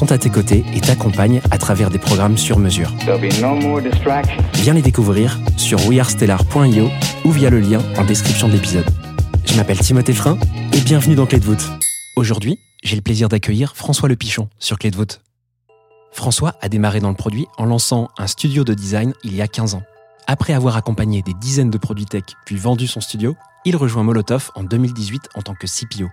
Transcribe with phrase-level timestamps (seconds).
[0.00, 2.90] sont à tes côtés et t'accompagnent à travers des programmes sur mesure.
[3.06, 3.18] No.
[4.54, 6.88] Viens les découvrir sur wearestellar.io
[7.26, 8.86] ou via le lien en description de l'épisode.
[9.44, 10.38] Je m'appelle Timothée Frein
[10.72, 11.68] et bienvenue dans Clé de voûte.
[12.16, 15.20] Aujourd'hui, j'ai le plaisir d'accueillir François Le Pichon sur Clé de voûte.
[16.12, 19.48] François a démarré dans le produit en lançant un studio de design il y a
[19.48, 19.82] 15 ans.
[20.26, 24.50] Après avoir accompagné des dizaines de produits tech puis vendu son studio, il rejoint Molotov
[24.54, 26.08] en 2018 en tant que CPO.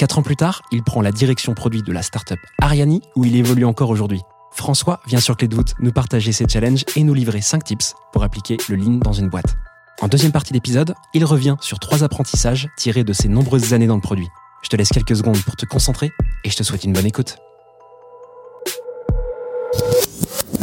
[0.00, 3.36] Quatre ans plus tard, il prend la direction produit de la startup Ariani où il
[3.36, 4.22] évolue encore aujourd'hui.
[4.50, 7.94] François vient sur Clé de voûte nous partager ses challenges et nous livrer 5 tips
[8.10, 9.58] pour appliquer le lean dans une boîte.
[10.00, 13.96] En deuxième partie d'épisode, il revient sur trois apprentissages tirés de ses nombreuses années dans
[13.96, 14.28] le produit.
[14.62, 16.10] Je te laisse quelques secondes pour te concentrer
[16.44, 17.36] et je te souhaite une bonne écoute.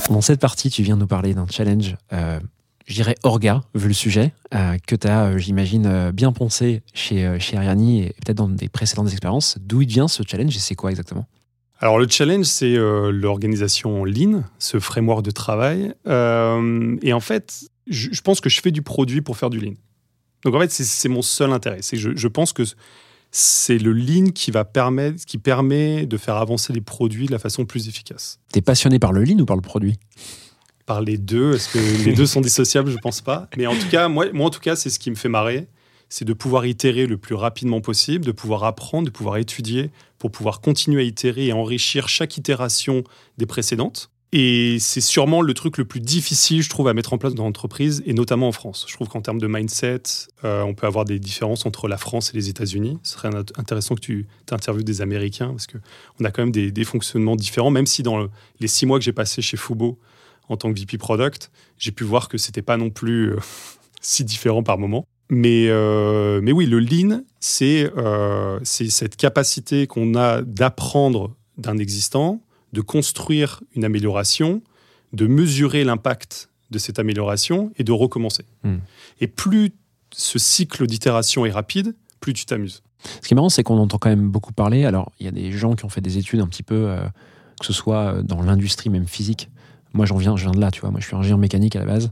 [0.09, 2.39] Dans cette partie, tu viens nous parler d'un challenge, euh,
[2.87, 7.25] je dirais orga, vu le sujet, euh, que tu as, j'imagine, euh, bien poncé chez,
[7.25, 9.57] euh, chez Ariani et peut-être dans des précédentes expériences.
[9.61, 11.25] D'où il vient ce challenge et c'est quoi exactement?
[11.79, 15.93] Alors le challenge, c'est euh, l'organisation Lean, ce framework de travail.
[16.07, 19.59] Euh, et en fait, je, je pense que je fais du produit pour faire du
[19.59, 19.73] Lean.
[20.43, 21.79] Donc en fait, c'est- mon seul intérêt.
[21.81, 22.63] C'est que je, je pense que
[23.31, 27.39] c'est le Lean qui va permettre, qui permet de faire avancer les produits de la
[27.39, 28.39] façon plus efficace.
[28.51, 29.97] T'es passionné par le lean ou par le produit?
[30.87, 32.89] Par les deux, est-ce que les deux sont dissociables?
[32.89, 33.49] Je pense pas.
[33.57, 35.67] Mais en tout cas, moi, moi en tout cas, c'est ce qui me fait marrer,
[36.07, 40.31] c'est de pouvoir itérer le plus rapidement possible, de pouvoir apprendre, de pouvoir étudier, pour
[40.31, 43.03] pouvoir continuer à itérer et enrichir chaque itération
[43.37, 44.09] des précédentes.
[44.31, 47.43] Et c'est sûrement le truc le plus difficile, je trouve, à mettre en place dans
[47.43, 48.85] l'entreprise, et notamment en France.
[48.87, 50.03] Je trouve qu'en termes de mindset,
[50.45, 52.97] euh, on peut avoir des différences entre la France et les États-Unis.
[53.03, 56.83] Ce serait int- intéressant que tu interviewes des Américains, parce qu'on a quand même des,
[56.85, 58.29] fonctionnements différents, même si dans le-
[58.61, 59.97] les six mois que j'ai passé chez Fubo
[60.49, 63.39] en tant que VP Product, j'ai pu voir que c'était pas non plus euh,
[64.01, 65.05] si différent par moment.
[65.29, 71.77] Mais, euh, mais oui, le lean, c'est euh, c'est cette capacité qu'on a d'apprendre d'un
[71.77, 72.41] existant,
[72.71, 74.61] de construire une amélioration,
[75.13, 78.45] de mesurer l'impact de cette amélioration et de recommencer.
[78.63, 78.77] Hmm.
[79.19, 79.71] Et plus
[80.13, 82.83] ce cycle d'itération est rapide, plus tu t'amuses.
[83.21, 84.85] Ce qui est marrant, c'est qu'on entend quand même beaucoup parler.
[84.85, 87.01] Alors, il y a des gens qui ont fait des études un petit peu, euh,
[87.59, 89.49] que ce soit dans l'industrie même physique.
[89.93, 90.91] Moi, j'en viens, je viens de là, tu vois.
[90.91, 92.11] Moi, je suis ingénieur mécanique à la base.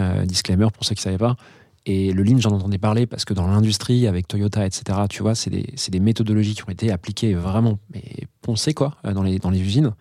[0.00, 1.36] Euh, disclaimer pour ceux qui ne savaient pas.
[1.84, 5.34] Et le lean, j'en entendais parler parce que dans l'industrie, avec Toyota, etc., tu vois,
[5.34, 8.02] c'est des, méthodologies qui ont été appliquées vraiment, mais
[8.40, 9.92] poncées, quoi, euh, dans les, dans les usines.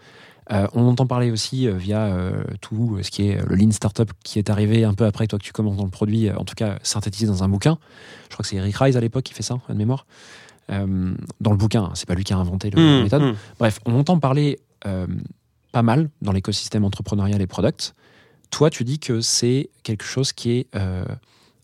[0.52, 4.12] Euh, on entend parler aussi euh, via euh, tout ce qui est le lean startup
[4.24, 6.56] qui est arrivé un peu après toi que tu commences dans le produit, en tout
[6.56, 7.78] cas synthétisé dans un bouquin.
[8.30, 10.06] Je crois que c'est Eric Rice à l'époque qui fait ça, de mémoire.
[10.70, 13.22] Dans le bouquin, hein, c'est pas lui qui a inventé le, la méthode.
[13.24, 13.36] Mmh.
[13.60, 14.60] Bref, on entend parler
[15.72, 17.96] pas mal dans l'écosystème entrepreneurial et product.
[18.50, 20.76] Toi, tu dis que c'est quelque chose qui est.
[20.76, 21.06] Euh,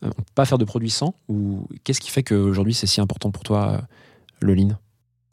[0.01, 3.31] on peut pas faire de produit sans Ou qu'est-ce qui fait qu'aujourd'hui c'est si important
[3.31, 3.81] pour toi, euh,
[4.39, 4.77] le lean?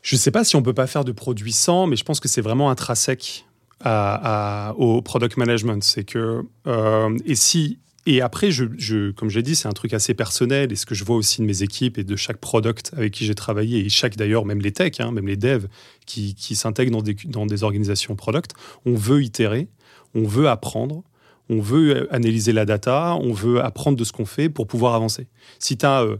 [0.02, 2.18] Je ne sais pas si on peut pas faire de produits sans, mais je pense
[2.20, 3.46] que c'est vraiment intrinsèque
[3.80, 5.82] à- au product management.
[5.82, 9.94] C'est que euh, et si et après, je, je- comme j'ai dit, c'est un truc
[9.94, 12.92] assez personnel et ce que je vois aussi de mes équipes et de chaque product
[12.96, 15.66] avec qui j'ai travaillé et chaque d'ailleurs, même les techs, hein, même les devs
[16.06, 18.52] qui, qui s'intègrent dans des, dans des organisations product,
[18.84, 19.68] on veut itérer,
[20.14, 21.02] on veut apprendre.
[21.50, 25.26] On veut analyser la data, on veut apprendre de ce qu'on fait pour pouvoir avancer.
[25.58, 26.16] Si tu as moi,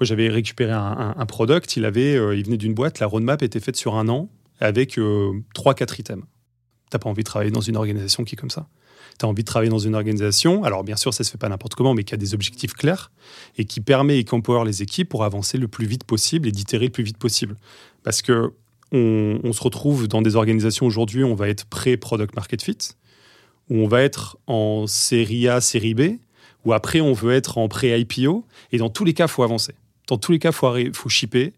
[0.00, 3.42] j'avais récupéré un, un- un product, il, avait, euh, il venait d'une boîte, la roadmap
[3.44, 4.28] était faite sur un an
[4.58, 6.24] avec euh, 3-4 items.
[6.90, 8.66] T'as pas envie de travailler dans une organisation qui est comme ça.
[9.18, 11.48] Tu as envie de travailler dans une organisation, alors bien sûr, ça se fait pas
[11.48, 13.10] n'importe comment, mais qui a des objectifs clairs
[13.56, 16.52] et qui permet et qui empower les équipes pour avancer le plus vite possible et
[16.52, 17.56] d'itérer le plus vite possible.
[18.02, 18.52] Parce que
[18.92, 22.78] on, se retrouve dans des organisations aujourd'hui, on va être pré-product market fit,
[23.68, 26.18] où on va être en série A, série B,
[26.64, 29.74] ou après on veut être en pré-IPO, et dans tous les cas, il faut avancer.
[30.06, 31.52] Dans tous les cas, faut, faut shipper,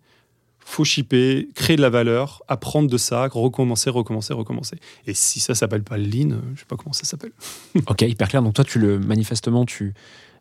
[0.70, 4.76] faut shipper, créer de la valeur, apprendre de ça, recommencer, recommencer, recommencer.
[5.06, 7.32] Et si ça s'appelle pas le lean, euh, je sais pas comment ça s'appelle.
[7.86, 8.42] Ok, hyper clair.
[8.42, 9.94] Donc toi, tu le manifestement, tu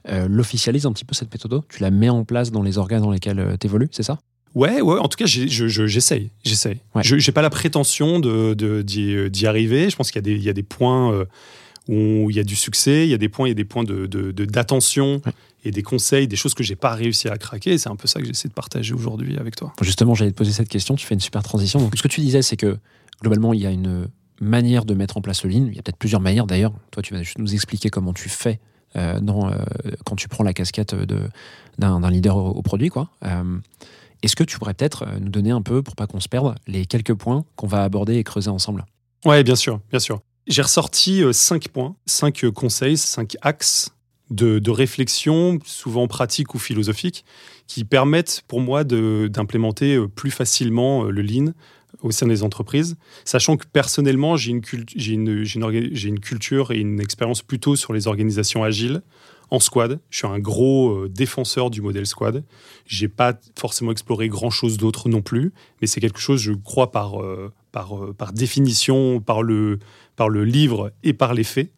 [0.10, 3.02] euh, l'officialises un petit peu cette méthode Tu la mets en place dans les organes
[3.02, 4.20] dans lesquels tu évolues, c'est ça?
[4.56, 6.32] Ouais, ouais, en tout cas, j'ai- je- je- j'essaye.
[6.44, 6.80] J'essaye.
[6.96, 7.04] Ouais.
[7.04, 9.90] Je n'ai pas la prétention de- de- d'y d'y arriver.
[9.90, 11.26] Je pense qu'il y, a des- il y a des points euh,
[11.90, 13.66] où il y a du succès, il y a des points, il y a des
[13.66, 15.32] points d'attention de, de.
[15.64, 17.72] Et des conseils, des choses que j'ai pas réussi à craquer.
[17.74, 19.74] Et C'est un peu ça que j'essaie de partager aujourd'hui avec toi.
[19.82, 21.80] Justement, j'allais te poser cette question, tu fais une super transition.
[21.80, 22.78] Donc, ce que tu disais, c'est que
[23.22, 24.08] globalement, il y a une
[24.40, 25.68] manière de mettre en place le lean.
[25.68, 26.74] Il y a peut-être plusieurs manières d'ailleurs.
[26.92, 28.60] Toi, tu vas juste nous expliquer comment tu fais
[28.96, 29.56] euh, dans, euh,
[30.06, 30.96] quand tu prends la casquette
[31.80, 32.90] d'un leader au, au produit.
[32.90, 33.10] quoi.
[33.26, 33.58] Euh,
[34.22, 36.86] Est-ce que tu pourrais peut-être nous donner un peu, pour pas qu'on se perde, les
[36.86, 38.86] quelques points qu'on va aborder et creuser ensemble?
[39.26, 40.22] Ouais, bien sûr, bien sûr.
[40.46, 43.90] J'ai ressorti cinq points, cinq conseils, cinq axes
[44.30, 47.24] de, de réflexion, souvent pratiques ou philosophiques,
[47.68, 51.54] qui permettent pour moi d'implémenter euh, plus facilement euh, le lean
[52.02, 52.96] au sein des entreprises,
[53.26, 54.62] sachant que personnellement, j'ai une,
[56.20, 59.02] culture et une expérience plutôt sur les organisations agiles
[59.50, 60.00] en squad.
[60.10, 62.44] Je suis un gros euh, défenseur du modèle squad.
[62.86, 66.92] J'ai pas forcément exploré grand chose d'autre non plus, mais c'est quelque chose, je crois,
[66.92, 67.16] par,
[67.72, 69.80] par, par définition, par le,
[70.16, 71.72] par le livre et par les faits.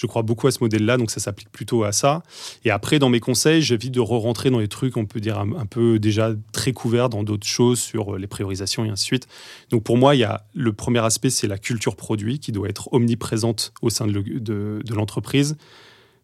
[0.00, 2.22] Je crois beaucoup à ce modèle-là, donc ça s'applique plutôt à ça.
[2.64, 5.66] Et après, dans mes conseils, j'évite de re-rentrer dans les trucs, on peut dire, un,
[5.66, 9.28] peu déjà très couverts dans d'autres choses sur euh, les priorisations et ainsi de suite.
[9.68, 12.70] Donc pour moi, il y a le premier aspect, c'est la culture produit qui doit
[12.70, 15.58] être omniprésente au sein de le- de- de l'entreprise,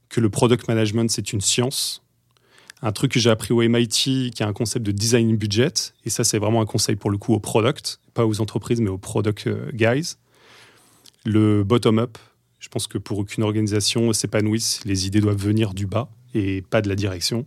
[0.08, 2.02] que le product management, c'est une science.
[2.80, 5.72] Un truc que j'ai appris au MIT, qui est un concept de design budget,
[6.06, 8.88] et ça, c'est vraiment un conseil pour le coup au product, pas aux entreprises, mais
[8.90, 10.14] aux product euh, guys.
[11.24, 12.16] Le bottom-up,
[12.60, 16.80] je pense que pour qu'une organisation s'épanouisse, les idées doivent venir du bas et pas
[16.82, 17.46] de la direction.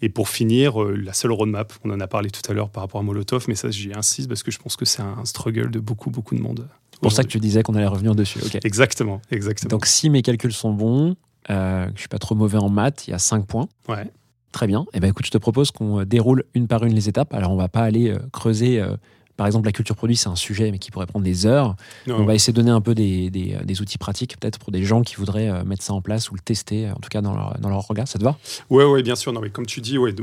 [0.00, 2.84] Et pour finir, euh, la seule roadmap, on en a parlé tout à l'heure par
[2.84, 5.70] rapport à Molotov, mais ça j'y insiste parce que je pense que c'est un struggle
[5.70, 6.68] de beaucoup, beaucoup de monde.
[6.92, 8.38] C'est pour ça que tu disais qu'on allait revenir dessus.
[8.64, 9.70] Exactement, exactement.
[9.70, 11.16] Donc, si mes calculs sont bons,
[11.50, 13.68] euh, je suis pas trop mauvais en maths, il y a 5 points.
[13.88, 14.10] ouais.
[14.50, 14.86] Très bien.
[14.94, 17.34] Et ben écoute, je te propose qu'on euh, déroule une par une les étapes.
[17.34, 18.80] Alors, on va pas aller creuser.
[18.80, 18.96] euh,
[19.38, 21.76] par exemple, la culture produit, c'est un sujet, mais qui pourrait prendre des heures.
[22.06, 24.70] Non, On va essayer de donner un peu des, des, des outils pratiques, peut-être pour
[24.72, 27.08] des gens qui voudraient euh, mettre ça en place ou le tester, euh, en tout
[27.08, 28.06] cas dans leur, dans leur regard.
[28.08, 28.36] Ça te va?
[28.68, 29.32] Ouais, ouais, bien sûr.
[29.32, 30.14] Non, mais comme tu dis, ouais,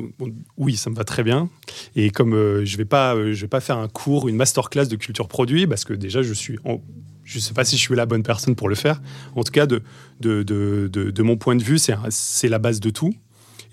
[0.57, 1.49] oui, ça me va très bien.
[1.95, 4.85] Et comme euh, je vais pas, euh, je vais pas faire un cours, une masterclass
[4.87, 6.81] de culture produit, parce que déjà, je suis, en-
[7.23, 9.01] je sais pas si je suis la bonne personne pour le faire.
[9.35, 9.81] En tout cas, de,
[10.19, 13.13] de, de, de, de mon point de vue, c'est, la base de tout.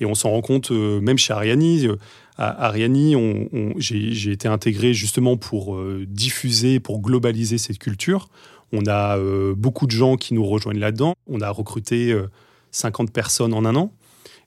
[0.01, 1.87] Et on s'en rend compte, euh, même chez Ariani.
[1.87, 1.97] euh,
[2.37, 3.15] à Ariani,
[3.77, 8.29] j'ai, été intégré justement pour euh, diffuser, pour globaliser cette culture.
[8.73, 11.15] On a euh, beaucoup de gens qui nous rejoignent là-dedans.
[11.27, 12.29] On a recruté euh,
[12.71, 13.93] 50 personnes en un an.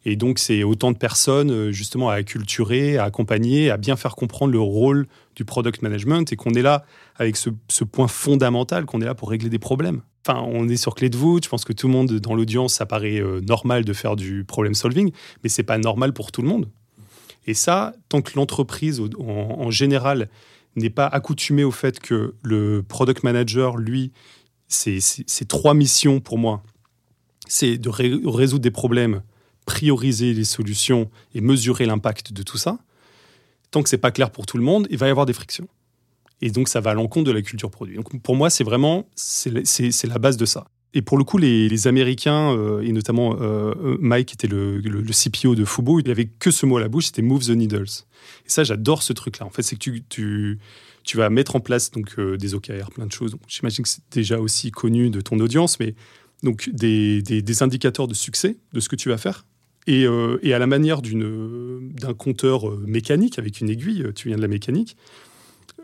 [0.05, 4.15] Et donc, c'est autant de personnes euh, justement à acculturer, à accompagner, à bien faire
[4.15, 6.85] comprendre le rôle du product management et qu'on est là
[7.15, 7.49] avec ce,
[7.83, 10.01] point fondamental, qu'on est là pour régler des problèmes.
[10.25, 11.45] Enfin, on est sur clé de voûte.
[11.45, 14.43] Je pense que tout le monde dans l'audience, ça paraît euh, normal de faire du
[14.43, 15.11] problem solving,
[15.43, 16.69] mais c'est pas normal pour tout le monde.
[17.45, 20.29] Et ça, tant que l'entreprise en, général
[20.75, 24.11] n'est pas accoutumée au fait que le product manager, lui,
[24.67, 26.63] c'est trois missions pour moi.
[27.47, 29.21] C'est de ré- résoudre des problèmes,
[29.65, 32.79] prioriser les solutions et mesurer l'impact de tout ça.
[33.69, 35.67] Tant que c'est pas clair pour tout le monde, il va y avoir des frictions.
[36.41, 37.95] Et donc, ça va à l'encontre de la culture produit.
[37.95, 40.67] Donc, pour moi, c'est vraiment c'est la base de ça.
[40.97, 45.53] Et pour le coup, les, Américains, euh, et notamment euh, Mike, qui était le, CPO
[45.53, 48.05] de Fubo, il avait que ce mot à la bouche, c'était Move the Needles.
[48.45, 49.45] Et ça, j'adore ce truc-là.
[49.45, 50.57] En fait, c'est que tu,
[51.15, 53.35] vas mettre en place donc, euh, des OKR, plein de choses.
[53.49, 55.95] J'imagine que c'est déjà aussi connu de ton audience, mais
[56.43, 59.45] donc des, indicateurs de succès de ce que tu vas faire.
[59.87, 64.95] Et, à la manière d'un compteur mécanique, avec une aiguille, tu viens de la mécanique,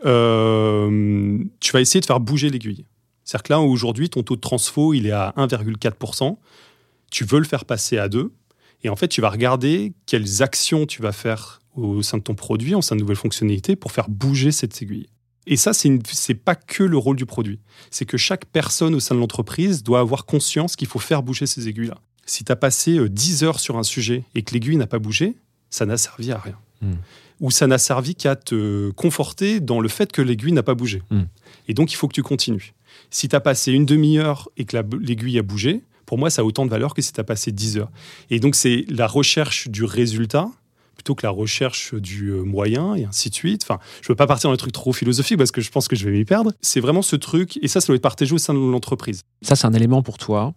[0.02, 2.86] tu vas essayer de faire bouger l'aiguille.
[3.32, 6.36] C'est-à-dire que là, aujourd'hui, ton taux de transfo, il est à 1,4%.
[7.10, 8.30] Tu veux le faire passer à 2.
[8.84, 12.34] Et en fait, tu vas regarder quelles actions tu vas faire au sein de ton
[12.34, 15.08] produit, en sein de nouvelles fonctionnalités, pour faire bouger cette aiguille.
[15.46, 17.58] Et ça, c'est c'est pas que le rôle du produit.
[17.90, 21.46] C'est que chaque personne au sein de l'entreprise doit avoir conscience qu'il faut faire bouger
[21.46, 21.96] ces aiguilles-là.
[22.26, 24.98] Si tu as passé euh, 10 heures sur un sujet et que l'aiguille n'a pas
[24.98, 25.36] bougé,
[25.70, 26.58] ça n'a servi à rien.
[26.82, 26.96] Hmm.
[27.42, 31.02] Ou ça n'a servi qu'à te conforter dans le fait que l'aiguille n'a pas bougé.
[31.10, 31.24] Hmm.
[31.68, 32.72] Et donc, il faut que tu continues.
[33.10, 36.42] Si tu as passé une demi-heure et que la- l'aiguille a bougé, pour moi, ça
[36.42, 37.90] a autant de valeur que si tu as passé 10 heures.
[38.30, 40.48] Et donc, c'est la recherche du résultat
[40.94, 43.62] plutôt que la recherche du euh, moyen et ainsi de suite.
[43.64, 45.96] Enfin, je veux pas partir dans un truc trop philosophique parce que je pense que
[45.96, 46.52] je vais m'y perdre.
[46.60, 49.22] C'est vraiment ce truc, et ça, ça doit être partagé au sein de l'entreprise.
[49.40, 50.54] Ça, c'est un élément pour toi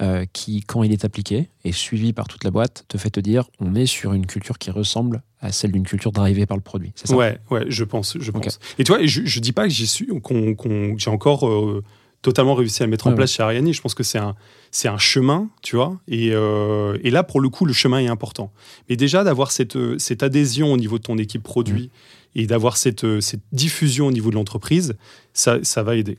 [0.00, 3.20] euh, qui, quand il est appliqué et suivi par toute la boîte, te fait te
[3.20, 6.62] dire on est sur une culture qui ressemble à celle d'une culture drivée par le
[6.62, 6.92] produit.
[6.94, 7.16] C'est ça?
[7.16, 8.58] Ouais, ouais, je pense, je pense.
[8.78, 11.82] Et tu vois, je, je dis pas que j'ai su, qu'on, qu'on- j'ai encore euh,
[12.22, 13.72] totalement réussi à le mettre en Ouais, place chez Ariani.
[13.72, 14.34] Je pense que c'est un,
[14.70, 16.00] c'est un chemin, tu vois.
[16.08, 18.52] Et, euh, et là, pour le coup, le chemin est important.
[18.88, 21.90] Mais déjà, d'avoir cette, cette adhésion au niveau de ton équipe produit
[22.34, 24.94] et d'avoir cette, cette diffusion au niveau de l'entreprise,
[25.34, 26.18] ça, ça va aider.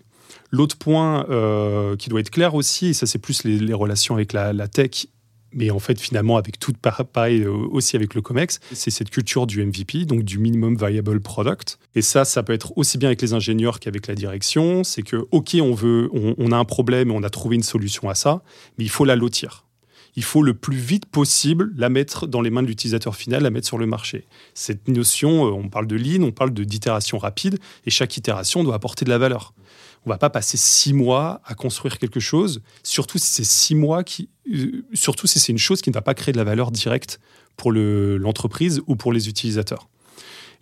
[0.51, 4.33] L'autre point euh, qui doit être clair aussi, et ça c'est plus les, relations avec
[4.33, 5.07] la, tech,
[5.51, 9.09] mais en fait finalement avec tout par- pareil euh, aussi avec le COMEX, c'est cette
[9.09, 11.79] culture du MVP, donc du minimum viable product.
[11.95, 14.83] Et ça, ça peut être aussi bien avec les ingénieurs qu'avec la direction.
[14.83, 18.09] C'est que ok, on veut, on, a un problème, et on a trouvé une solution
[18.09, 18.43] à ça,
[18.77, 19.65] mais il faut la lotir.
[20.15, 23.49] Il faut le plus vite possible la mettre dans les mains de l'utilisateur final, la
[23.49, 24.27] mettre sur le marché.
[24.53, 28.75] Cette notion, euh, on parle de lean, on parle d'itération rapide, et chaque itération doit
[28.75, 29.53] apporter de la valeur.
[30.05, 34.03] On va pas passer six mois à construire quelque chose, surtout si c'est six mois
[34.03, 36.71] qui, euh, surtout si c'est une chose qui ne va pas créer de la valeur
[36.71, 37.19] directe
[37.55, 39.87] pour le- l'entreprise ou pour les utilisateurs.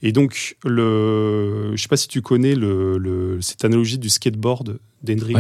[0.04, 0.58] Et donc,
[0.96, 5.36] le, je sais pas si tu connais le, le- cette analogie du skateboard d'Hendrik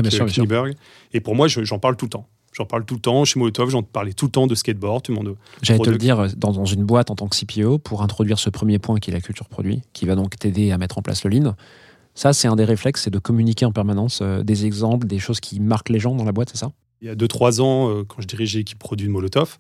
[0.63, 0.75] Ouais.
[1.13, 2.27] Et pour moi, je- j'en parle tout le temps.
[2.53, 3.24] J'en parle tout le temps.
[3.24, 5.03] Chez Molotov, j'en parlais tout le temps de skateboard.
[5.03, 5.36] Tout le monde.
[5.62, 8.39] J'allais te le dire, euh, dans, dans une boîte en tant que CPO, pour introduire
[8.39, 11.01] ce premier point qui est la culture produit, qui va donc t'aider à mettre en
[11.01, 11.55] place le lean.
[12.22, 15.40] Ça, c'est un des réflexes, c'est de communiquer en permanence euh, des exemples, des choses
[15.40, 16.72] qui marquent les gens dans la boîte, c'est ça?
[17.01, 19.58] Il y a 2-3 ans, euh, quand je dirigeais l'équipe produit de Molotov,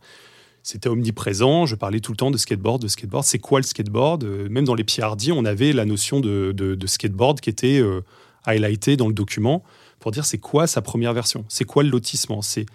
[0.61, 1.65] c'était omniprésent.
[1.65, 3.23] Je parlais tout le temps de skateboard, de skateboard.
[3.25, 4.23] C'est quoi le skateboard?
[4.25, 7.79] Euh, Même dans les PRD, on avait la notion de, de- de skateboard qui était
[7.79, 8.01] euh,
[8.45, 9.63] highlightée dans le document
[9.99, 11.45] pour dire c'est quoi sa première version?
[11.49, 12.43] C'est quoi le lotissement?
[12.43, 12.67] C'est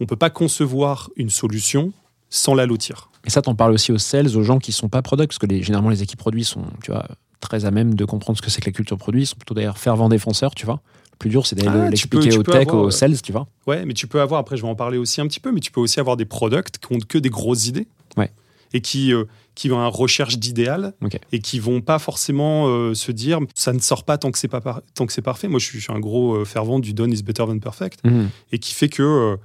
[0.00, 1.92] On ne peut pas concevoir une solution
[2.30, 3.10] sans la lotir.
[3.26, 5.44] Et ça, t'en parles aussi aux sales, aux gens qui sont pas product, parce que
[5.44, 7.06] les- généralement, les équipes produits sont, tu vois,
[7.44, 9.22] très à même de comprendre ce que c'est que la culture produit.
[9.22, 10.80] Ils sont plutôt d'ailleurs fervents défenseurs, tu vois.
[11.12, 13.46] Le plus dur, c'est d'aller Ah, l'expliquer aux tech, avoir, aux euh, sales, tu vois.
[13.68, 15.60] Ouais, mais tu peux avoir, après je vais en parler aussi un petit peu, mais
[15.60, 17.86] tu peux aussi avoir des products qui ont que des grosses idées.
[18.16, 18.30] Ouais.
[18.72, 19.24] Et qui, euh,
[19.54, 21.16] qui vont à la recherche d'idéal Ok.
[21.30, 24.48] et qui vont pas forcément euh, se dire ça ne sort pas tant que c'est
[24.48, 25.46] pas par- tant que c'est parfait.
[25.46, 28.00] Moi, je suis, je suis un gros euh, fervent du done is better than perfect
[28.04, 28.28] Mhm.
[28.50, 29.38] et qui fait que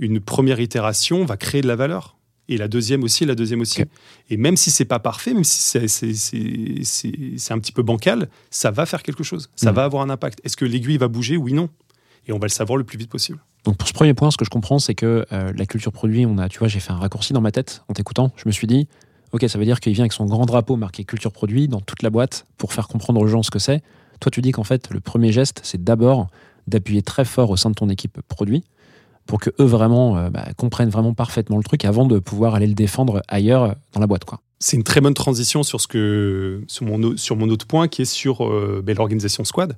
[0.00, 2.16] une première itération va créer de la valeur.
[2.48, 3.82] Et la deuxième aussi, la deuxième aussi.
[4.28, 7.72] Et même si c'est pas parfait, même si c'est- c'est- c'est c'est- c'est un petit
[7.72, 9.48] peu bancal, ça va faire quelque chose.
[9.56, 9.76] Ça Mhm.
[9.76, 10.40] va avoir un impact.
[10.44, 11.36] Est-ce que l'aiguille va bouger?
[11.36, 11.68] Oui, non.
[12.26, 13.38] Et on va le savoir le plus vite possible.
[13.64, 16.26] Donc pour ce premier point, ce que je comprends, c'est que euh, la culture produit,
[16.26, 18.32] on a, tu vois, j'ai fait un raccourci dans ma tête en t'écoutant.
[18.36, 18.88] Je me suis dit,
[19.32, 22.02] ok, ça veut dire qu'il vient avec son grand drapeau marqué culture produit dans toute
[22.02, 23.82] la boîte pour faire comprendre aux gens ce que c'est.
[24.20, 26.28] Toi, tu dis qu'en fait, le premier geste, c'est d'abord
[26.68, 28.62] d'appuyer très fort au sein de ton équipe produit
[29.26, 32.66] pour que eux vraiment euh, bah, comprennent vraiment parfaitement le truc avant de pouvoir aller
[32.66, 34.40] le défendre ailleurs euh, dans la boîte, quoi.
[34.58, 38.02] C'est une très bonne transition sur, ce que, sur, mon, sur mon autre point qui
[38.02, 39.76] est sur euh, ben, l'organisation squad.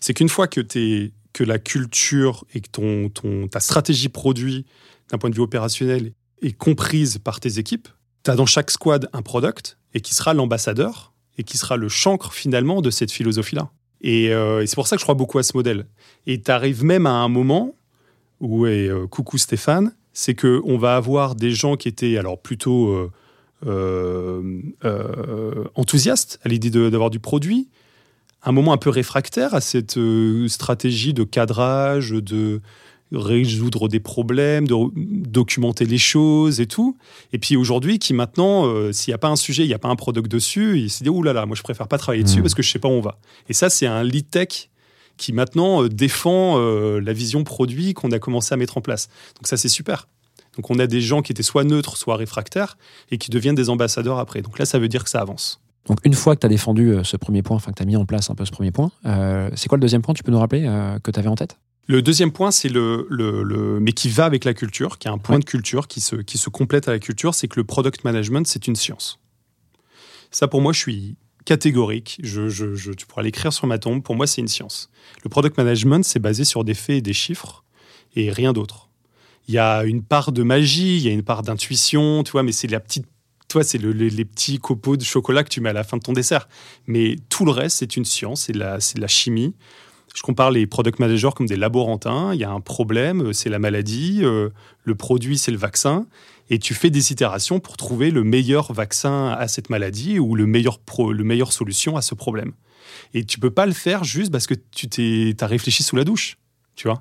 [0.00, 4.64] C'est qu'une fois que, t'es- que la culture et que ton, ta stratégie produit
[5.10, 7.88] d'un point de vue opérationnel est comprise par tes équipes,
[8.24, 11.88] tu as dans chaque squad un product et qui sera l'ambassadeur et qui sera le
[11.90, 13.70] chancre finalement de cette philosophie-là.
[14.00, 15.86] Et, et c'est pour ça que je crois beaucoup à ce modèle.
[16.26, 17.74] Et tu arrives même à un moment
[18.44, 23.10] où, et euh, coucou Stéphane, c'est qu'on va avoir des gens qui étaient alors plutôt
[23.66, 27.68] euh, euh, enthousiastes à l'idée d'avoir du produit,
[28.42, 29.98] un moment un peu réfractaire à cette
[30.48, 32.60] stratégie de cadrage, de
[33.12, 36.96] résoudre des problèmes, de documenter les choses et tout.
[37.32, 39.78] Et puis aujourd'hui, qui maintenant, euh, s'il n'y a pas un sujet, il n'y a
[39.78, 42.24] pas un product dessus, il s'est dit, oulala, là là, moi je préfère pas travailler
[42.24, 42.42] dessus Mhm.
[42.42, 43.18] parce que je sais pas où on va.
[43.48, 44.70] Et ça, c'est un lead tech
[45.16, 49.08] qui maintenant euh, défend euh, la vision produit qu'on a commencé à mettre en place.
[49.36, 50.08] Donc ça, c'est super.
[50.56, 52.76] Donc on a des gens qui étaient soit neutres, soit réfractaires,
[53.10, 54.40] et qui deviennent des ambassadeurs après.
[54.42, 55.60] Donc là, ça veut dire que ça avance.
[55.86, 57.86] Donc une fois que tu as défendu euh, ce premier point, enfin que tu as
[57.86, 60.22] mis en place un peu ce premier point, euh, c'est quoi le deuxième point Tu
[60.22, 61.58] peux nous rappeler euh, que tu avais en tête?
[61.86, 65.10] Le deuxième point, c'est le, le, le- mais qui va avec la culture, qui est
[65.10, 65.40] un point Ouais.
[65.40, 68.46] de culture qui se, qui se complète à la culture, c'est que le product management,
[68.46, 69.18] c'est une science.
[70.30, 72.18] Ça, pour moi, je suis catégorique.
[72.22, 74.02] Je, tu pourras l'écrire sur ma tombe.
[74.02, 74.90] Pour moi, c'est une science.
[75.22, 77.64] Le product management, c'est basé sur des faits et des chiffres
[78.16, 78.88] et rien d'autre.
[79.48, 82.42] Il y a une part de magie, il y a une part d'intuition, tu vois,
[82.42, 83.06] mais c'est la petite,
[83.48, 86.02] toi, c'est le- les, petits copeaux de chocolat que tu mets à la fin de
[86.02, 86.48] ton dessert.
[86.86, 89.54] Mais tout le reste, c'est une science, c'est c'est de la chimie.
[90.14, 92.32] Je compare les product managers comme des laborantins.
[92.32, 94.20] Il y a un problème, euh, c'est la maladie.
[94.22, 94.50] euh,
[94.84, 96.06] le produit, c'est le vaccin.
[96.50, 100.46] Et tu fais des itérations pour trouver le meilleur vaccin à cette maladie ou le
[100.46, 102.52] meilleur, le solution à ce problème.
[103.12, 106.04] Et tu peux pas le faire juste parce que tu t'es, as réfléchi sous la
[106.04, 106.36] douche.
[106.76, 107.00] Tu vois,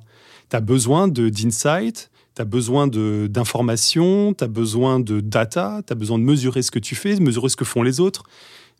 [0.49, 5.81] tu as besoin de, d'insight, tu as besoin de, d'informations, tu as besoin de data,
[5.85, 7.99] tu as besoin de mesurer ce que tu fais, de mesurer ce que font les
[7.99, 8.23] autres,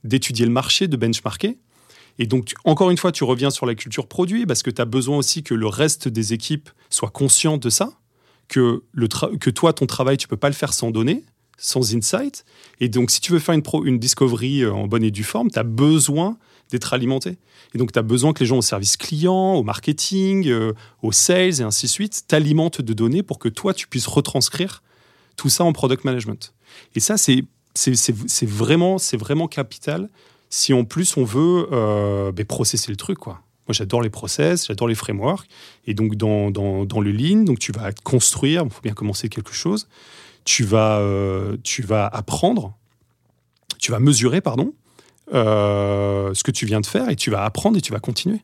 [0.04, 1.58] d'étudier le marché, de benchmarker.
[2.20, 4.86] Et donc, encore une fois, tu reviens sur la culture produit parce que tu as
[4.86, 7.92] besoin aussi que le reste des équipes soient conscients de ça,
[8.48, 11.24] que, le que toi, ton travail, tu peux pas le faire sans données,
[11.58, 12.46] sans insight.
[12.80, 15.24] Et donc, si tu veux faire une, pro- une discovery euh, en bonne et due
[15.24, 16.38] forme, tu as besoin
[16.70, 17.38] d'être alimenté.
[17.74, 21.12] Et donc, tu as besoin que les gens au service client, au marketing, euh, au
[21.12, 24.84] sales et ainsi de suite t'alimentent de données pour que toi, tu puisses retranscrire
[25.36, 26.54] tout ça en product management.
[26.96, 27.44] Et ça, c'est
[27.76, 30.10] c'est- vraiment, c'est vraiment capital
[30.54, 33.18] si en plus on veut euh, ben, processer le truc.
[33.18, 33.42] Quoi.
[33.68, 35.48] Moi, j'adore les process, j'adore les frameworks.
[35.88, 39.30] Et donc, dans, dans, dans le lean, donc tu vas construire, il faut bien commencer
[39.30, 39.88] quelque chose.
[40.46, 42.78] Tu vas, euh, tu vas apprendre,
[43.80, 44.74] tu vas mesurer, pardon,
[45.34, 48.42] euh, ce que tu viens de faire et tu vas apprendre et tu vas continuer.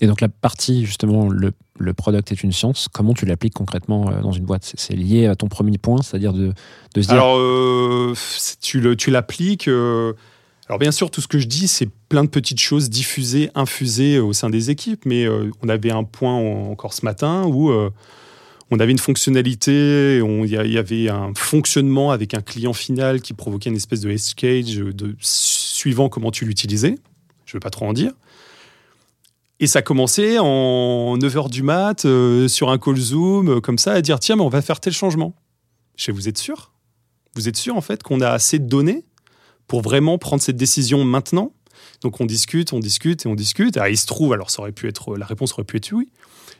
[0.00, 4.10] Et donc la partie, justement, le, le product est une science, comment tu l'appliques concrètement
[4.22, 4.64] dans une boîte?
[4.64, 6.54] C'est- lié à ton premier point, c'est-à-dire de,
[6.94, 7.16] de se dire...
[7.16, 8.14] Alors, euh,
[8.62, 9.68] tu l'appliques.
[10.70, 14.20] Alors, bien sûr, tout ce que je dis, c'est plein de petites choses diffusées, infusées
[14.20, 15.04] au sein des équipes.
[15.04, 17.90] Mais euh, on avait un point en- encore ce matin où euh,
[18.70, 23.32] on avait une fonctionnalité, on- il y, avait un fonctionnement avec un client final qui
[23.32, 26.94] provoquait une espèce de edge cage de, suivant comment tu l'utilisais.
[27.46, 28.12] Je ne veux pas trop en dire.
[29.58, 33.94] Et ça commençait en 9h du mat, euh, sur un call Zoom, euh, comme ça,
[33.94, 35.34] à dire tiens, mais on va faire tel changement.
[35.96, 36.70] Je fais, vous êtes sûr?
[37.34, 39.04] Vous êtes sûr, en fait, qu'on a assez de données?
[39.70, 41.52] Pour vraiment prendre cette décision maintenant
[42.02, 43.76] Donc on discute, on discute et on discute.
[43.76, 46.08] Alors, il se trouve, alors ça aurait pu être, la réponse aurait pu être oui.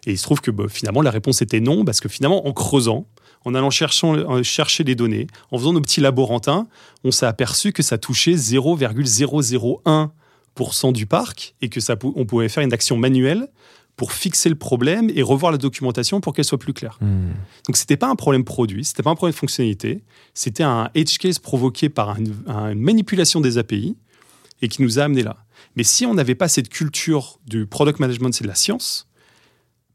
[0.07, 2.53] Et il se trouve que bah, finalement, la réponse était non, parce que finalement, en
[2.53, 3.09] creusant,
[3.45, 6.69] en allant euh, chercher les données, en faisant nos petits laborantins,
[7.03, 12.63] on s'est aperçu que ça touchait 0,001% du parc et que ça, on pouvait faire
[12.63, 13.49] une action manuelle
[14.01, 16.97] pour fixer le problème et revoir la documentation pour qu'elle soit plus claire.
[17.03, 17.33] Hmm.
[17.67, 20.03] Donc c'était pas un problème produit, c'était pas un problème de fonctionnalité,
[20.33, 23.99] c'était un edge case provoqué par un- un- une manipulation des API
[24.63, 25.37] et qui nous a amené là.
[25.77, 29.07] Mais si on n'avait pas cette culture du product management, c'est de la science,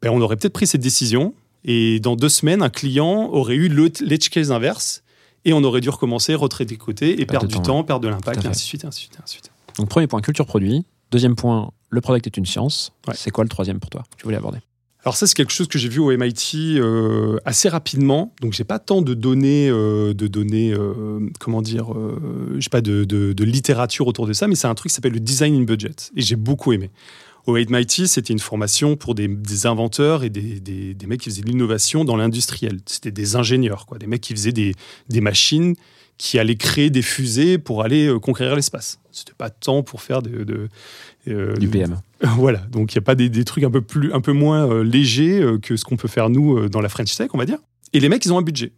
[0.03, 1.33] ben on aurait peut-être pris cette décision
[1.63, 5.01] et dans deux semaines, un client aurait eu le- l'edge case inverse
[5.45, 8.09] et on aurait dû recommencer, retrait des côtés et perdre du temps, temps, perdre de
[8.09, 8.49] l'impact, à et fait.
[8.49, 9.51] ainsi de suite, et ainsi de suite, et ainsi de suite.
[9.79, 10.85] Donc premier point, culture produit.
[11.11, 12.91] Deuxième point, le product est une science.
[13.07, 13.13] Ouais.
[13.15, 14.59] C'est quoi le troisième pour toi Tu voulais aborder?
[15.03, 18.33] Alors ça, c'est quelque chose que j'ai vu au MIT euh, assez rapidement.
[18.41, 21.93] Donc j'ai pas tant de données, euh, de données, euh, comment dire,
[22.57, 25.13] j'ai pas de, de- de littérature autour de ça, mais c'est un truc qui s'appelle
[25.13, 25.91] le design in budget.
[26.15, 26.89] Et j'ai beaucoup aimé.
[27.45, 31.29] Au MIT, c'était une formation pour des, des inventeurs et des, des- des mecs qui
[31.29, 32.79] faisaient de l'innovation dans l'industriel.
[32.87, 34.73] C'était des ingénieurs, quoi, des mecs qui faisaient des
[35.21, 35.75] machines
[36.17, 38.99] qui allaient créer des fusées pour aller euh, conquérir l'espace.
[39.11, 40.69] C'était pas tant pour faire de, de-
[41.27, 41.99] euh, Du PM.
[42.37, 44.69] voilà, donc il n'y a pas des, des trucs un peu, plus, un peu moins
[44.69, 47.45] euh, légers euh, que ce qu'on peut faire nous dans la French Tech, on va
[47.45, 47.57] dire.
[47.93, 48.71] Et les mecs, ils ont un budget.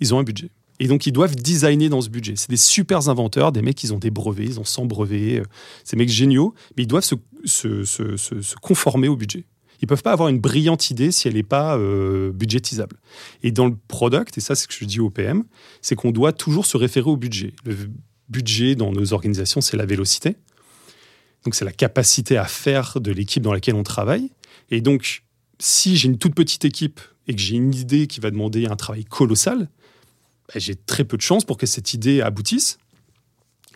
[0.00, 0.50] Ils ont un budget.
[0.80, 2.34] Et donc, ils doivent designer dans ce budget.
[2.36, 5.42] C'est des super inventeurs, des mecs, ils ont des brevets, ils ont 100 brevets.
[5.90, 9.44] des mecs géniaux, mais ils doivent se, se, se- se- se conformer au budget.
[9.80, 12.96] Ils peuvent pas avoir une brillante idée si elle n'est pas euh, budgétisable.
[13.42, 15.44] Et dans le product, et ça c'est ce que je dis au PM,
[15.82, 17.52] c'est qu'on doit toujours se référer au budget.
[17.64, 17.76] Le
[18.28, 20.36] budget dans nos organisations, c'est la vélocité.
[21.44, 24.30] Donc c'est la capacité à faire de l'équipe dans laquelle on travaille.
[24.70, 25.22] Et donc,
[25.58, 28.76] si j'ai une toute petite équipe et que j'ai une idée qui va demander un
[28.76, 29.68] travail colossal,
[30.48, 32.78] bah, j'ai très peu de chances pour que cette idée aboutisse.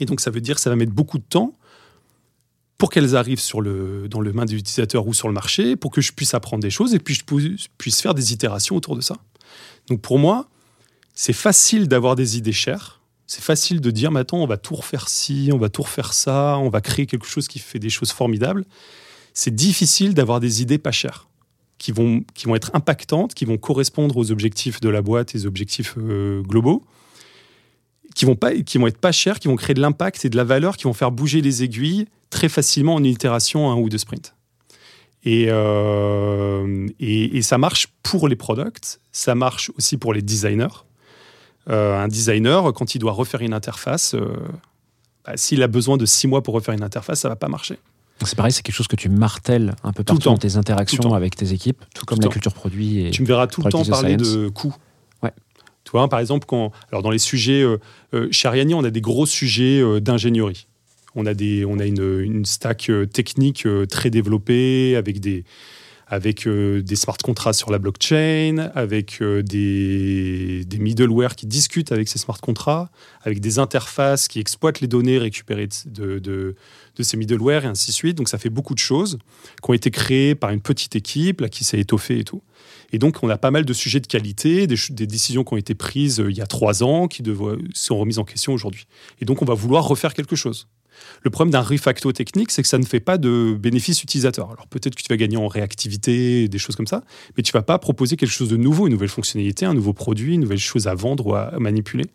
[0.00, 1.52] Et donc ça veut dire que ça va mettre beaucoup de temps
[2.82, 5.92] pour qu'elles arrivent sur le, dans le main des utilisateurs ou sur le marché, pour
[5.92, 8.96] que je puisse apprendre des choses et puis je pu- puisse faire des itérations autour
[8.96, 9.18] de ça.
[9.86, 10.48] Donc pour moi,
[11.14, 13.00] c'est facile d'avoir des idées chères.
[13.28, 16.58] C'est facile de dire, attends, on va tout refaire ci, on va tout refaire ça,
[16.58, 18.64] on va créer quelque chose qui fait des choses formidables.
[19.32, 21.28] C'est difficile d'avoir des idées pas chères,
[21.78, 25.38] qui vont, qui vont être impactantes, qui vont correspondre aux objectifs de la boîte et
[25.38, 26.84] aux objectifs euh, globaux,
[28.16, 30.36] qui vont, pas, qui vont être pas chères, qui vont créer de l'impact et de
[30.36, 33.88] la valeur, qui vont faire bouger les aiguilles très facilement en une itération, un ou
[33.88, 34.34] deux sprints.
[35.24, 40.66] Et, euh, et, et ça marche pour les products, ça marche aussi pour les designers.
[41.70, 44.34] Euh, un designer, quand il doit refaire une interface, euh,
[45.24, 47.78] bah, s'il a besoin de six mois pour refaire une interface, ça va pas marcher.
[48.24, 50.38] C'est pareil, c'est quelque chose que tu martèles un peu Tout le partout dans temps.
[50.38, 51.14] tes Tout interactions temps.
[51.14, 52.32] avec tes équipes, tout comme le la temps.
[52.32, 53.06] culture produit.
[53.06, 53.10] Et...
[53.10, 54.34] Tu me verras tout le temps parler Science.
[54.34, 54.74] de coûts.
[55.22, 55.32] Ouais.
[55.84, 57.64] Tu vois, par exemple, quand, alors dans les sujets,
[58.32, 60.66] chez Ariani, on a des gros sujets d'ingénierie.
[61.14, 65.44] On a, une, stack euh, technique euh, très développée avec des,
[66.46, 72.38] euh, smart contracts sur la blockchain, avec des, des middleware qui discutent avec ces smart
[72.38, 76.54] contracts, avec des interfaces qui exploitent les données récupérées de,
[77.00, 78.16] ces middleware et ainsi de suite.
[78.16, 79.18] Donc ça fait beaucoup de choses
[79.62, 82.42] qui ont été créées par une petite équipe là, qui s'est étoffée et tout.
[82.94, 85.74] Et donc, on a pas mal de sujets de qualité, des, décisions qui ont été
[85.74, 87.22] prises il y a trois ans, qui
[87.72, 88.86] sont remises en question aujourd'hui.
[89.20, 90.68] Et donc, on va vouloir refaire quelque chose.
[91.22, 94.50] Le problème d'un refacto technique, c'est que ça ne fait pas de bénéfice utilisateur.
[94.50, 97.04] Alors, peut-être que tu vas gagner en réactivité, des choses comme ça,
[97.36, 100.34] mais tu vas pas proposer quelque chose de nouveau, une nouvelle fonctionnalité, un nouveau produit,
[100.34, 102.06] une nouvelle chose à vendre ou à, manipuler.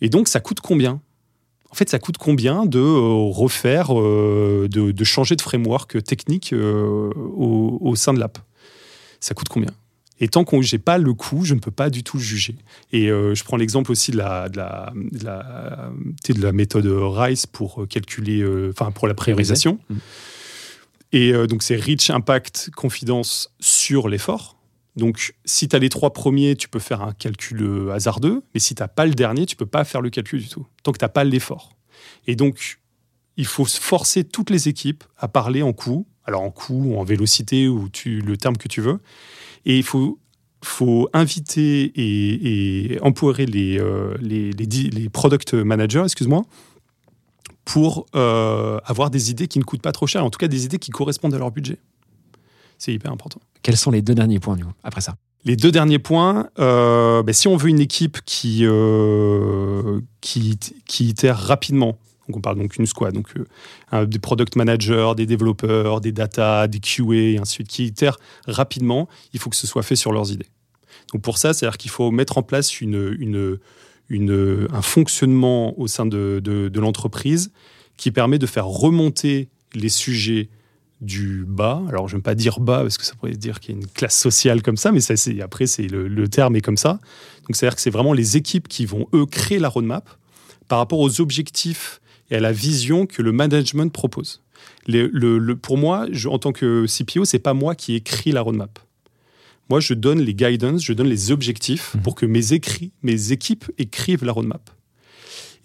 [0.00, 1.00] Et donc, ça coûte combien?
[1.70, 7.10] En fait, ça coûte combien de euh, refaire, euh, de, changer de framework technique euh,
[7.14, 8.38] au sein de l'app?
[9.20, 9.70] Ça coûte combien?
[10.20, 12.56] Et tant que j'ai pas le coût, je ne peux pas du tout le juger.
[12.92, 15.90] Et euh, je prends l'exemple aussi de la, de la, de la,
[16.22, 19.78] tu sais, de la méthode RICE pour calculer, euh, enfin pour la priorisation.
[19.88, 19.96] Mm.
[21.12, 24.56] Et euh, donc c'est Reach, Impact, Confidence sur l'effort.
[24.96, 28.60] Donc si tu as les trois premiers, tu peux faire un calcul euh, hasardeux, mais
[28.60, 30.92] si tu n'as pas le dernier, tu peux pas faire le calcul du tout, tant
[30.92, 31.76] que tu n'as pas l'effort.
[32.26, 32.78] Et donc
[33.36, 37.04] il faut forcer toutes les équipes à parler en coût, alors en coût ou en
[37.04, 38.98] vélocité ou tu, le terme que tu veux.
[39.66, 40.18] Et il faut,
[40.64, 46.42] faut inviter et, et empourer les, euh, les, les, di- les product managers, excuse-moi,
[47.64, 50.64] pour euh, avoir des idées qui ne coûtent pas trop cher, en tout cas des
[50.64, 51.78] idées qui correspondent à leur budget.
[52.78, 53.40] C'est hyper important.
[53.62, 55.14] Quels sont les deux derniers points, du coup, après ça?
[55.44, 61.08] Les deux derniers points, euh, ben, si on veut une équipe qui, euh, qui, qui
[61.08, 61.98] itère rapidement,
[62.36, 63.28] on parle donc une squad, donc
[63.92, 67.86] euh, des product managers, des développeurs, des data, des QA, et ainsi de suite, qui
[67.86, 70.48] itèrent rapidement, il faut que ce soit fait sur leurs idées.
[71.12, 73.58] Donc pour ça, c'est-à-dire qu'il faut mettre en place une,
[74.10, 77.50] un fonctionnement au sein de, de- l'entreprise
[77.96, 80.48] qui permet de faire remonter les sujets
[81.00, 81.82] du bas.
[81.88, 83.86] Alors, je ne pas dire bas parce que ça pourrait dire qu'il y a une
[83.86, 87.00] classe sociale comme ça, mais ça, c'est, après, c'est le, le terme est comme ça.
[87.46, 90.08] Donc, c'est-à-dire que c'est vraiment les équipes qui vont, eux, créer la roadmap
[90.68, 94.42] par rapport aux objectifs et à la vision que le management propose.
[94.86, 98.32] Les- le- le- pour moi, je- en tant que CPO, c'est pas moi qui écris
[98.32, 98.78] la roadmap.
[99.68, 102.02] Moi, je donne les guidance, je donne les objectifs Mhm.
[102.02, 104.68] pour que mes, écrits, mes équipes écrivent la roadmap.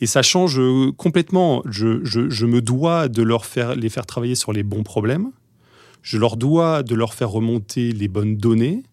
[0.01, 1.63] Et ça change euh, complètement.
[1.69, 5.31] Je, je- je me dois de leur faire, les faire travailler sur les bons problèmes.
[6.01, 8.83] Je leur dois de leur faire remonter les bonnes données,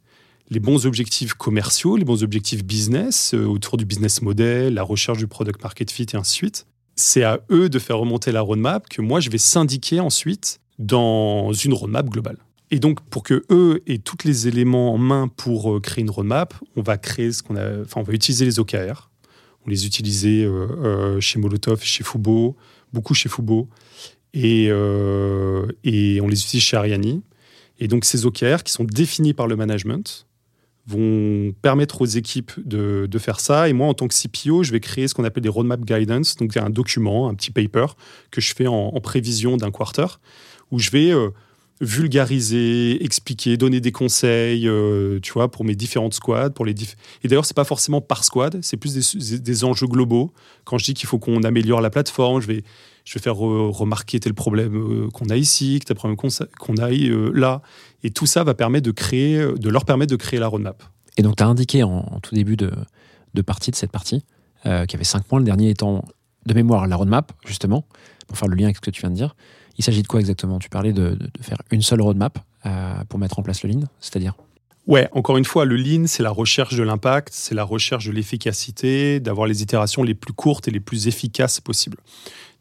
[0.49, 5.19] les bons objectifs commerciaux, les bons objectifs business, euh, autour du business model, la recherche
[5.19, 6.67] du product market fit et ainsi de suite.
[6.97, 11.53] C'est à eux de faire remonter la roadmap que moi, je vais syndiquer ensuite dans
[11.53, 12.39] une roadmap globale.
[12.71, 16.11] Et donc, pour que eux aient tous les éléments en main pour euh, créer une
[16.11, 19.11] roadmap, on va créer ce qu'on a, enfin, on va utiliser les OKR.
[19.67, 22.57] On les utilisait euh, euh, chez Molotov, chez Fubo,
[22.93, 23.69] beaucoup chez Fubo,
[24.33, 27.23] et, et on les utilise chez Ariani.
[27.79, 30.27] Et donc, ces OKR qui sont définis par le management
[30.87, 33.69] vont permettre aux équipes de, de faire ça.
[33.69, 36.37] Et moi, en tant que CPO, je vais créer ce qu'on appelle des roadmap guidance,
[36.37, 37.87] donc un document, un petit paper
[38.31, 40.07] que je fais en, prévision d'un quarter,
[40.71, 41.31] où je vais euh,
[41.81, 46.97] vulgariser, expliquer, donner des conseils, euh, tu vois, pour mes différentes squads, pour les diff-
[47.25, 48.95] et d'ailleurs c'est pas forcément par squad, c'est plus
[49.41, 50.33] des, enjeux globaux.
[50.65, 52.65] Quand je dis qu'il faut qu'on améliore la plateforme, je vais
[53.05, 56.77] je vais faire re- remarquer tel problème euh, qu'on a ici, tel problème qu'on qu'on
[56.77, 57.63] a euh, là,
[58.05, 60.83] et tout ça va permettre de créer, de leur permettre de créer la roadmap.
[61.17, 62.71] Et donc, tu as indiqué en, tout début de,
[63.43, 64.25] partie, de cette partie,
[64.63, 66.05] qu'il y avait cinq points, le dernier étant
[66.47, 67.85] de mémoire la roadmap, justement,
[68.27, 69.37] pour faire le lien avec ce que tu viens de dire.
[69.79, 70.59] Il s'agit de quoi exactement?
[70.59, 74.35] Tu parlais de, faire une seule roadmap euh, pour mettre en place le lean, c'est-à-dire?
[74.87, 78.13] Ouais, encore une fois, le lean, c'est la recherche de l'impact, c'est la recherche de
[78.13, 81.99] l'efficacité, d'avoir les itérations les plus courtes et les plus efficaces possibles.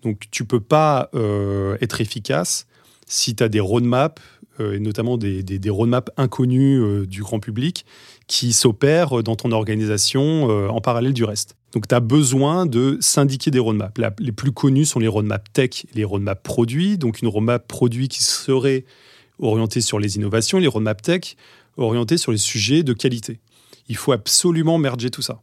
[0.04, 2.68] Donc, tu peux pas euh, être efficace
[3.08, 4.22] si tu as des roadmaps,
[4.60, 7.86] euh, et notamment des, des, roadmaps inconnus du grand public,
[8.32, 11.58] qui s'opèrent dans ton organisation euh, en parallèle du reste.
[11.74, 14.02] Donc, tu as besoin de syndiquer des roadmaps.
[14.20, 16.98] Les plus connus sont les roadmaps tech et les roadmaps produits.
[16.98, 18.86] Donc, une roadmap produit qui serait
[19.38, 21.36] orientée sur les innovations, les roadmaps tech
[21.76, 23.42] orientés sur les sujets de qualité.
[23.90, 25.42] Il faut absolument merger tout ça.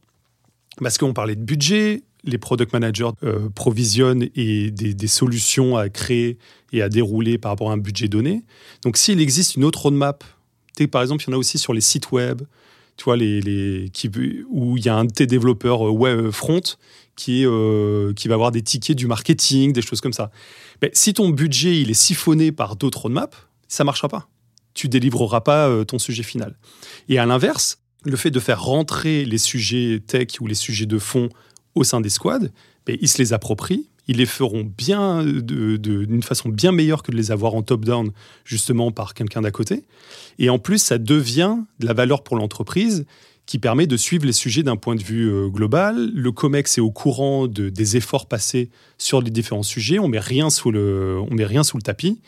[0.81, 5.89] Parce qu'on parlait de budget, les product managers euh, provisionnent et des, des solutions à
[5.89, 6.39] créer
[6.73, 8.41] et à dérouler par rapport à un budget donné.
[8.81, 10.23] Donc s'il existe une autre roadmap,
[10.87, 12.41] par exemple, il y en a aussi sur les sites web,
[12.99, 14.11] tu vois, les, les, qui,
[14.49, 16.59] où il y a un de tes développeurs euh, web euh, front
[17.15, 20.31] qui, euh, qui va avoir des tickets du marketing, des choses comme ça.
[20.81, 23.37] Mais si ton budget il est siphonné par d'autres roadmaps,
[23.69, 24.27] ça marchera pas.
[24.73, 26.57] Tu délivreras pas euh, ton sujet final.
[27.07, 30.99] Et à l'inverse, le fait de faire rentrer les sujets tech ou les sujets de
[30.99, 31.29] fond
[31.75, 32.49] au sein des squads,
[32.85, 37.15] ben, ils se les approprient, ils les feront bien d'une façon bien meilleure que de
[37.15, 38.09] les avoir en top-down,
[38.43, 39.83] justement par quelqu'un d'à côté.
[40.39, 43.05] Et en plus, ça devient de la valeur pour l'entreprise
[43.45, 46.11] qui permet de suivre les sujets d'un point de vue euh, global.
[46.13, 49.99] Le COMEX est au courant de- des efforts passés sur les différents sujets.
[49.99, 52.19] On met met rien sous le tapis.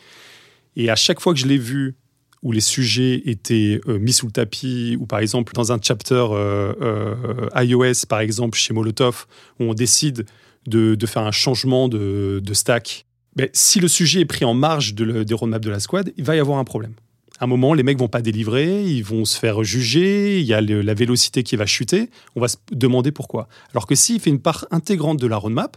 [0.76, 1.96] Et à chaque fois que je l'ai vu
[2.42, 6.14] où les sujets étaient euh, mis sous le tapis, ou par exemple dans un chapter
[6.14, 9.26] euh, euh, iOS, par exemple chez Molotov,
[9.60, 10.26] où on décide
[10.66, 15.22] de, faire un changement de, stack, ben, si le sujet est pris en marge de
[15.22, 16.94] des roadmaps de la squad, il va y avoir un problème.
[17.38, 20.54] À un moment, les mecs vont pas délivrer, ils vont se faire juger, il y
[20.54, 23.48] a la vélocité qui va chuter, on va se demander pourquoi.
[23.72, 25.76] Alors que s'il fait une part intégrante de la roadmap,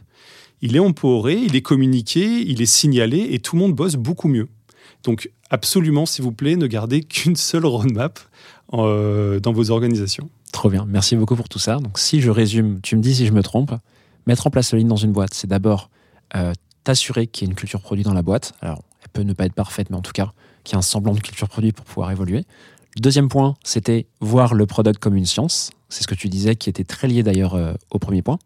[0.62, 4.28] il est empoweré, il est communiqué, il est signalé et tout le monde bosse beaucoup
[4.28, 4.47] mieux.
[5.04, 8.19] Donc absolument, s'il vous plaît, ne gardez qu'une seule roadmap
[8.73, 10.29] euh, dans vos organisations.
[10.51, 11.77] Trop bien, merci beaucoup pour tout ça.
[11.77, 13.73] Donc si je résume, tu me dis si je me trompe,
[14.25, 15.89] mettre en place le ligne dans une boîte, c'est d'abord
[16.36, 16.53] euh,
[16.84, 18.53] t'assurer qu'il y ait une culture produit dans la boîte.
[18.62, 20.31] Alors, elle peut ne pas être parfaite, mais en tout cas,
[20.63, 22.45] qu'il y ait un semblant de culture produit pour pouvoir évoluer.
[22.95, 25.71] Le deuxième point, c'était voir le product comme une science.
[25.89, 28.39] C'est ce que tu disais, qui était très lié d'ailleurs euh, au premier point.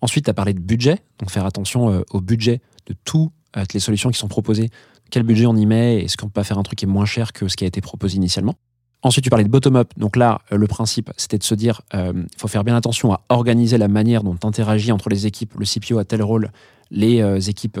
[0.00, 3.30] Ensuite, tu as parlé de budget, donc faire attention au budget de toutes
[3.72, 4.68] les solutions qui sont proposées.
[5.12, 7.04] Quel budget on y met Est-ce qu'on peut pas faire un truc qui est moins
[7.04, 8.54] cher que ce qui a été proposé initialement
[9.02, 9.92] Ensuite, tu parlais de bottom-up.
[9.98, 13.20] Donc là, euh, le principe, c'était de se dire, il faut faire bien attention à
[13.28, 15.52] organiser la manière dont tu interagis entre les équipes.
[15.58, 16.50] Le CPO a tel rôle,
[16.90, 17.78] les équipes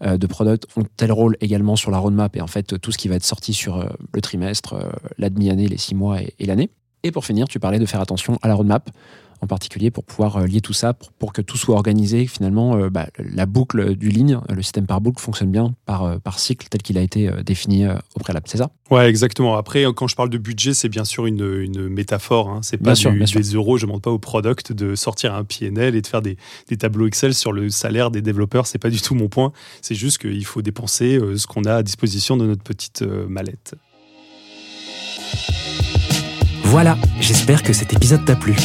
[0.00, 3.06] de product ont tel rôle également sur la roadmap et en fait, tout ce qui
[3.06, 4.74] va être sorti sur le trimestre,
[5.18, 6.70] la demi-année, les six mois et l'année.
[7.04, 8.90] Et pour finir, tu parlais de faire attention à la roadmap,
[9.44, 12.26] en particulier pour pouvoir euh, lier tout ça, pour, que tout soit organisé.
[12.26, 16.18] Finalement, euh, bah, la boucle du ligne, le système par boucle fonctionne bien par, euh,
[16.18, 18.46] par cycle tel qu'il a été défini au préalable.
[18.48, 18.70] C'est ça?
[18.90, 19.56] Ouais, exactement.
[19.56, 22.48] Après, quand je parle de budget, c'est bien sûr une, une métaphore.
[22.48, 22.60] Hein.
[22.62, 23.76] C'est pas du, des euros.
[23.78, 26.36] Je ne demande pas au product de sortir un PNL et de faire des,
[26.68, 28.66] des, tableaux Excel sur le salaire des développeurs.
[28.66, 29.52] C'est pas du tout mon point.
[29.82, 33.74] C'est juste qu'il faut dépenser ce qu'on a à disposition de notre petite mallette.
[36.64, 38.56] Voilà, j'espère que cet épisode t'a plu.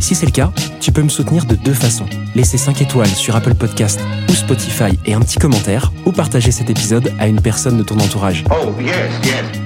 [0.00, 2.06] Si c'est le cas, tu peux me soutenir de deux façons.
[2.34, 6.70] Laisser 5 étoiles sur Apple Podcast ou Spotify et un petit commentaire, ou partager cet
[6.70, 8.44] épisode à une personne de ton entourage.
[8.50, 9.65] Oh, yes, yes.